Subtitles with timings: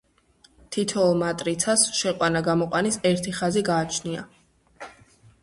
[0.75, 4.27] თითოეულ მატრიცას შეყვანა გამოყვანის ერთი ხაზი გააჩნია.